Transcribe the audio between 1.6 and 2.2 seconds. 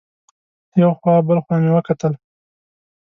مې وکتل.